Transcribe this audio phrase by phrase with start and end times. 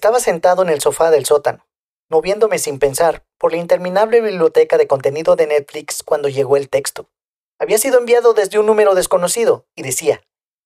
[0.00, 1.68] Estaba sentado en el sofá del sótano,
[2.08, 7.10] moviéndome sin pensar por la interminable biblioteca de contenido de Netflix cuando llegó el texto.
[7.58, 10.22] Había sido enviado desde un número desconocido y decía,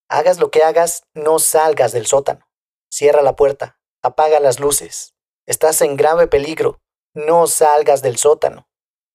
[0.09, 2.49] hagas lo que hagas, no salgas del sótano.
[2.93, 5.17] Cierra la puerta, apaga las luces.
[5.47, 6.81] Estás en grave peligro,
[7.13, 8.69] no salgas del sótano.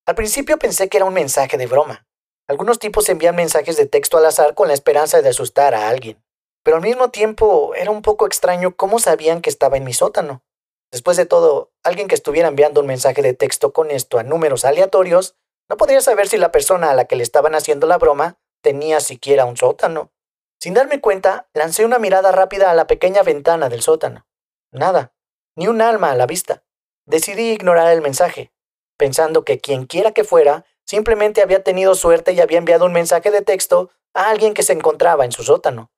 [0.05, 2.09] Al principio pensé que era un mensaje de broma.
[2.45, 6.21] Algunos tipos envían mensajes de texto al azar con la esperanza de asustar a alguien.
[6.63, 10.43] Pero al mismo tiempo era un poco extraño cómo sabían que estaba en mi sótano.
[10.91, 14.65] Después de todo, alguien que estuviera enviando un mensaje de texto con esto a números
[14.65, 15.35] aleatorios
[15.69, 18.99] no podría saber si la persona a la que le estaban haciendo la broma tenía
[18.99, 20.11] siquiera un sótano.
[20.59, 24.27] Sin darme cuenta, lancé una mirada rápida a la pequeña ventana del sótano.
[24.71, 25.13] Nada,
[25.55, 26.63] ni un alma a la vista.
[27.05, 28.51] Decidí ignorar el mensaje,
[28.97, 33.31] pensando que quien quiera que fuera simplemente había tenido suerte y había enviado un mensaje
[33.31, 35.91] de texto a alguien que se encontraba en su sótano.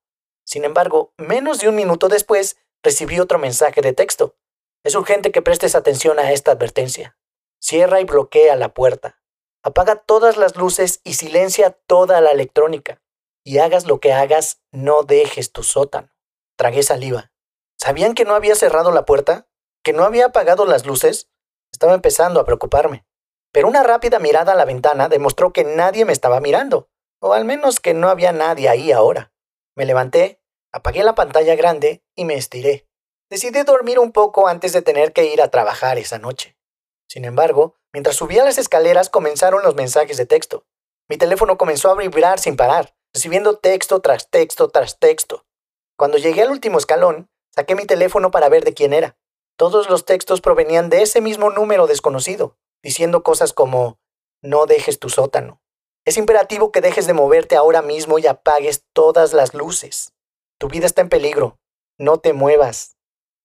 [0.52, 4.36] Sin embargo, menos de un minuto después, recibí otro mensaje de texto.
[4.84, 7.18] Es urgente que prestes atención a esta advertencia.
[7.62, 9.22] Cierra y bloquea la puerta.
[9.64, 13.02] Apaga todas las luces y silencia toda la electrónica.
[13.46, 16.10] Y hagas lo que hagas, no dejes tu sótano.
[16.58, 17.32] Tragué saliva.
[17.80, 19.48] ¿Sabían que no había cerrado la puerta?
[19.86, 21.30] ¿Que no había apagado las luces?
[21.72, 23.06] Estaba empezando a preocuparme.
[23.54, 26.90] Pero una rápida mirada a la ventana demostró que nadie me estaba mirando,
[27.22, 29.32] o al menos que no había nadie ahí ahora.
[29.76, 30.41] Me levanté,
[30.72, 32.88] apagué la pantalla grande y me estiré.
[33.30, 36.58] Decidí dormir un poco antes de tener que ir a trabajar esa noche.
[37.08, 40.66] Sin embargo, mientras subía las escaleras comenzaron los mensajes de texto.
[41.10, 45.46] Mi teléfono comenzó a vibrar sin parar, recibiendo texto tras texto tras texto.
[45.98, 49.18] Cuando llegué al último escalón, saqué mi teléfono para ver de quién era.
[49.58, 54.00] Todos los textos provenían de ese mismo número desconocido, diciendo cosas como,
[54.42, 55.62] no dejes tu sótano.
[56.06, 60.14] Es imperativo que dejes de moverte ahora mismo y apagues todas las luces.
[60.62, 61.58] Tu vida está en peligro.
[61.98, 62.96] No te muevas.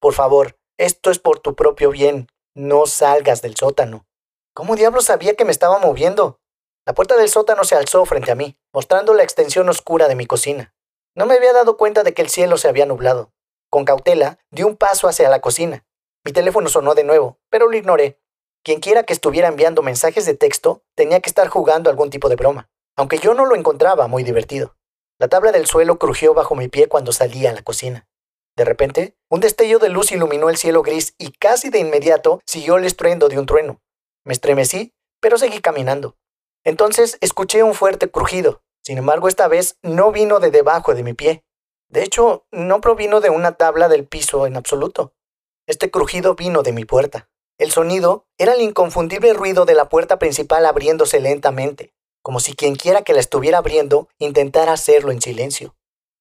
[0.00, 2.28] Por favor, esto es por tu propio bien.
[2.54, 4.06] No salgas del sótano.
[4.54, 6.42] ¿Cómo diablos sabía que me estaba moviendo?
[6.84, 10.26] La puerta del sótano se alzó frente a mí, mostrando la extensión oscura de mi
[10.26, 10.74] cocina.
[11.14, 13.32] No me había dado cuenta de que el cielo se había nublado.
[13.70, 15.86] Con cautela, di un paso hacia la cocina.
[16.22, 18.20] Mi teléfono sonó de nuevo, pero lo ignoré.
[18.62, 22.68] Quienquiera que estuviera enviando mensajes de texto tenía que estar jugando algún tipo de broma,
[22.94, 24.75] aunque yo no lo encontraba muy divertido.
[25.18, 28.06] La tabla del suelo crujió bajo mi pie cuando salí a la cocina.
[28.54, 32.76] De repente, un destello de luz iluminó el cielo gris y casi de inmediato siguió
[32.76, 33.80] el estruendo de un trueno.
[34.24, 36.16] Me estremecí, pero seguí caminando.
[36.64, 38.62] Entonces escuché un fuerte crujido.
[38.82, 41.44] Sin embargo, esta vez no vino de debajo de mi pie.
[41.88, 45.14] De hecho, no provino de una tabla del piso en absoluto.
[45.66, 47.30] Este crujido vino de mi puerta.
[47.58, 51.94] El sonido era el inconfundible ruido de la puerta principal abriéndose lentamente,
[52.26, 55.76] como si quienquiera que la estuviera abriendo intentara hacerlo en silencio.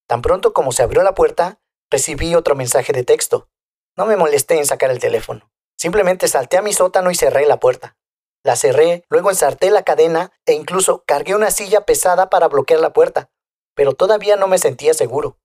[0.05, 3.49] Tan pronto como se abrió la puerta, recibí otro mensaje de texto.
[3.97, 5.51] No me molesté en sacar el teléfono.
[5.75, 7.97] Simplemente salté a mi sótano y cerré la puerta.
[8.43, 12.93] La cerré, luego ensarté la cadena e incluso cargué una silla pesada para bloquear la
[12.93, 13.31] puerta,
[13.73, 15.39] pero todavía no me sentía seguro.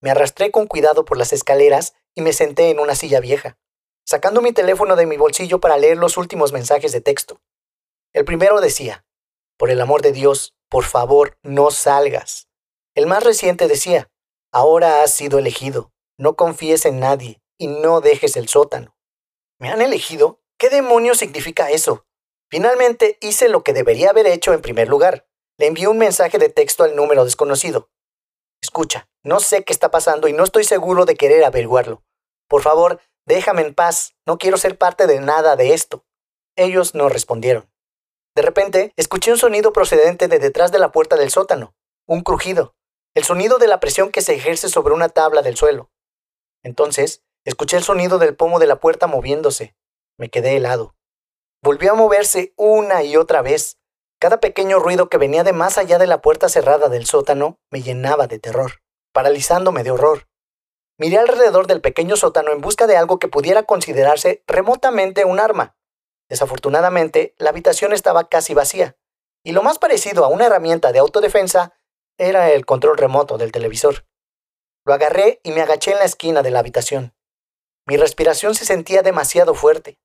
[0.00, 3.58] Me arrastré con cuidado por las escaleras y me senté en una silla vieja
[4.10, 7.40] sacando mi teléfono de mi bolsillo para leer los últimos mensajes de texto.
[8.12, 9.04] El primero decía,
[9.60, 12.48] por el amor de Dios, por favor, no salgas.
[12.96, 14.10] El más reciente decía,
[14.50, 18.96] ahora has sido elegido, no confíes en nadie y no dejes el sótano.
[19.58, 20.40] ¿Me han elegido?
[20.58, 22.06] ¿Qué demonios significa eso?
[22.50, 25.28] Finalmente hice lo que debería haber hecho en primer lugar.
[25.58, 27.90] Le envié un mensaje de texto al número desconocido.
[28.62, 32.02] Escucha, no sé qué está pasando y no estoy seguro de querer averiguarlo.
[32.48, 33.00] Por favor,
[33.30, 36.04] Déjame en paz, no quiero ser parte de nada de esto.
[36.56, 37.70] Ellos no respondieron.
[38.34, 41.74] De repente, escuché un sonido procedente de detrás de la puerta del sótano,
[42.06, 42.74] un crujido,
[43.14, 45.90] el sonido de la presión que se ejerce sobre una tabla del suelo.
[46.62, 49.74] Entonces, escuché el sonido del pomo de la puerta moviéndose.
[50.16, 50.94] Me quedé helado.
[51.62, 53.78] Volvió a moverse una y otra vez.
[54.20, 57.82] Cada pequeño ruido que venía de más allá de la puerta cerrada del sótano me
[57.82, 58.82] llenaba de terror,
[59.12, 60.28] paralizándome de horror.
[60.98, 65.74] Miré alrededor del pequeño sótano en busca de algo que pudiera considerarse remotamente un arma.
[66.30, 68.96] Desafortunadamente, la habitación estaba casi vacía,
[69.44, 71.74] y lo más parecido a una herramienta de autodefensa
[72.18, 74.06] era el control remoto del televisor.
[74.86, 77.14] Lo agarré y me agaché en la esquina de la habitación.
[77.86, 79.98] Mi respiración se sentía demasiado fuerte.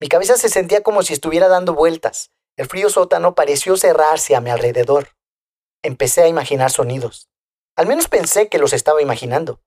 [0.00, 2.30] Mi cabeza se sentía como si estuviera dando vueltas.
[2.56, 5.16] El frío sótano pareció cerrarse a mi alrededor.
[5.82, 7.28] Empecé a imaginar sonidos.
[7.74, 9.60] Al menos pensé que los estaba imaginando.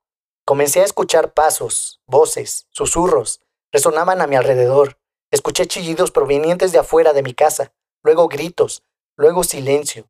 [0.45, 3.41] Comencé a escuchar pasos, voces, susurros,
[3.71, 4.97] resonaban a mi alrededor.
[5.35, 7.73] Escuché chillidos provenientes de afuera de mi casa,
[8.03, 8.85] luego gritos,
[9.17, 10.09] luego silencio.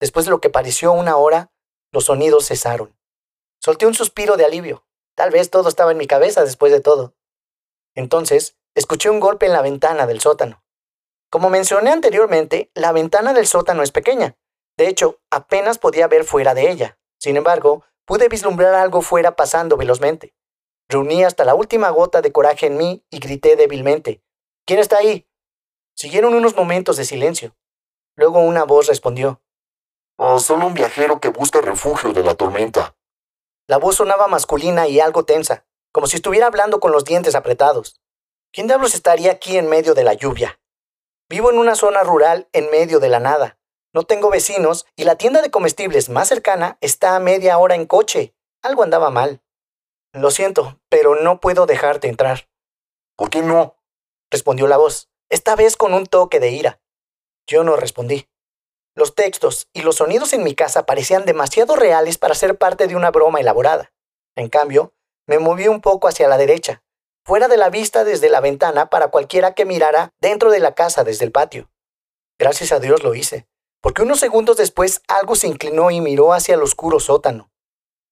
[0.00, 1.52] Después de lo que pareció una hora,
[1.92, 2.98] los sonidos cesaron.
[3.60, 4.86] Solté un suspiro de alivio.
[5.14, 7.16] Tal vez todo estaba en mi cabeza después de todo.
[7.94, 10.64] Entonces, escuché un golpe en la ventana del sótano.
[11.28, 14.38] Como mencioné anteriormente, la ventana del sótano es pequeña.
[14.78, 16.98] De hecho, apenas podía ver fuera de ella.
[17.18, 20.34] Sin embargo, pude vislumbrar algo fuera pasando velozmente.
[20.88, 24.22] Reuní hasta la última gota de coraje en mí y grité débilmente.
[24.66, 25.28] ¿Quién está ahí?
[25.96, 27.56] Siguieron unos momentos de silencio.
[28.16, 29.42] Luego una voz respondió.
[30.16, 32.96] Oh, solo un viajero que busca refugio de la tormenta.
[33.66, 38.00] La voz sonaba masculina y algo tensa, como si estuviera hablando con los dientes apretados.
[38.52, 40.60] ¿Quién diablos estaría aquí en medio de la lluvia?
[41.28, 43.58] Vivo en una zona rural en medio de la nada.
[43.92, 47.86] No tengo vecinos y la tienda de comestibles más cercana está a media hora en
[47.86, 48.34] coche.
[48.62, 49.42] Algo andaba mal.
[50.16, 52.48] Lo siento, pero no puedo dejarte entrar.
[53.16, 53.76] ¿Por qué no?
[54.30, 56.80] respondió la voz, esta vez con un toque de ira.
[57.46, 58.26] Yo no respondí.
[58.94, 62.96] Los textos y los sonidos en mi casa parecían demasiado reales para ser parte de
[62.96, 63.92] una broma elaborada.
[64.36, 64.94] En cambio,
[65.26, 66.82] me moví un poco hacia la derecha,
[67.22, 71.04] fuera de la vista desde la ventana para cualquiera que mirara dentro de la casa
[71.04, 71.70] desde el patio.
[72.38, 73.46] Gracias a Dios lo hice,
[73.82, 77.50] porque unos segundos después algo se inclinó y miró hacia el oscuro sótano.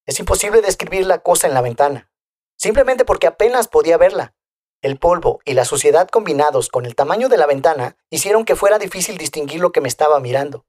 [0.06, 2.11] Es imposible describir la cosa en la ventana,
[2.56, 4.35] simplemente porque apenas podía verla.
[4.83, 8.79] El polvo y la suciedad combinados con el tamaño de la ventana hicieron que fuera
[8.79, 10.67] difícil distinguir lo que me estaba mirando.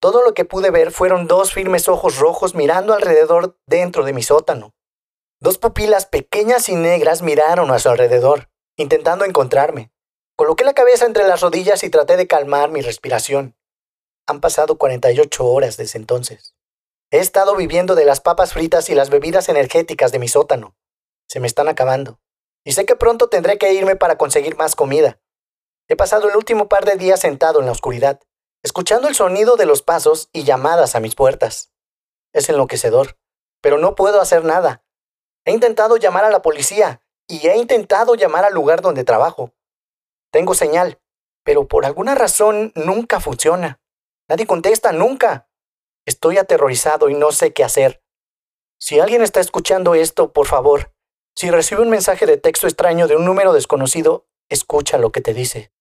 [0.00, 4.22] Todo lo que pude ver fueron dos firmes ojos rojos mirando alrededor dentro de mi
[4.22, 4.72] sótano.
[5.40, 9.92] Dos pupilas pequeñas y negras miraron a su alrededor, intentando encontrarme.
[10.36, 13.58] Coloqué la cabeza entre las rodillas y traté de calmar mi respiración.
[14.26, 16.54] Han pasado 48 horas desde entonces.
[17.12, 20.76] He estado viviendo de las papas fritas y las bebidas energéticas de mi sótano.
[21.28, 22.20] Se me están acabando.
[22.64, 25.20] Y sé que pronto tendré que irme para conseguir más comida.
[25.88, 28.20] He pasado el último par de días sentado en la oscuridad,
[28.62, 31.72] escuchando el sonido de los pasos y llamadas a mis puertas.
[32.32, 33.18] Es enloquecedor,
[33.60, 34.84] pero no puedo hacer nada.
[35.44, 39.52] He intentado llamar a la policía y he intentado llamar al lugar donde trabajo.
[40.30, 41.00] Tengo señal,
[41.42, 43.80] pero por alguna razón nunca funciona.
[44.28, 45.49] Nadie contesta nunca.
[46.06, 48.02] Estoy aterrorizado y no sé qué hacer.
[48.78, 50.92] Si alguien está escuchando esto, por favor,
[51.36, 55.34] si recibe un mensaje de texto extraño de un número desconocido, escucha lo que te
[55.34, 55.72] dice.